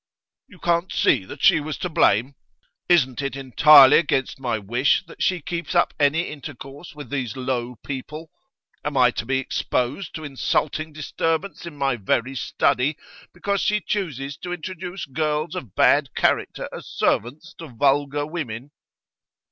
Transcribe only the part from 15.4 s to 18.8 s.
of bad character as servants to vulgar women?